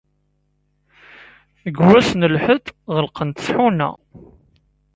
Deg 1.63 1.75
wass 1.87 2.09
n 2.13 2.27
lḥedd, 2.35 2.65
ɣellqent 2.95 3.37
tḥuna. 3.45 3.89